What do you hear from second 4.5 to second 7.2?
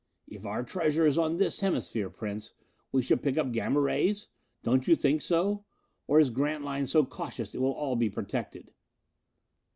Don't you think so? Or is Grantline so